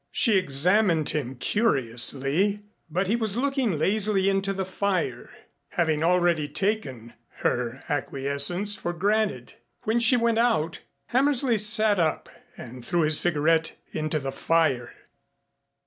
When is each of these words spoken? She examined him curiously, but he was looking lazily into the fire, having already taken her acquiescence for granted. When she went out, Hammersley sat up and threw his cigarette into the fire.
She 0.11 0.35
examined 0.35 1.09
him 1.11 1.35
curiously, 1.35 2.63
but 2.89 3.05
he 3.05 3.15
was 3.15 3.37
looking 3.37 3.77
lazily 3.77 4.29
into 4.29 4.51
the 4.51 4.65
fire, 4.65 5.29
having 5.69 6.03
already 6.03 6.47
taken 6.49 7.13
her 7.45 7.83
acquiescence 7.87 8.75
for 8.75 8.93
granted. 8.93 9.53
When 9.83 9.99
she 9.99 10.17
went 10.17 10.39
out, 10.39 10.79
Hammersley 11.13 11.59
sat 11.59 11.99
up 11.99 12.29
and 12.57 12.83
threw 12.83 13.01
his 13.01 13.19
cigarette 13.19 13.73
into 13.93 14.17
the 14.17 14.31
fire. 14.31 14.91